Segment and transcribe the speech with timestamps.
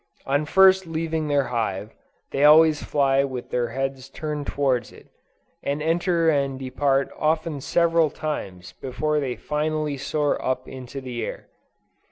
[0.25, 1.93] On first leaving their hive,
[2.31, 5.09] they always fly with their heads turned towards it,
[5.61, 11.49] and enter and depart often several times before they finally soar up into the air.